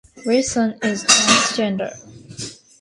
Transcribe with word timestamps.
Wilson 0.25 0.79
is 0.81 1.03
transgender. 1.03 1.95